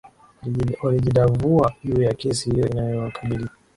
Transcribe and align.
walijadavua 0.83 1.73
juu 1.83 2.01
ya 2.01 2.13
kesi 2.13 2.49
hiyo 2.51 2.67
inayowakabili 2.67 3.47